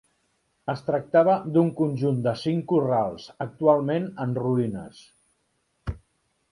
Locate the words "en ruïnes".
4.27-5.05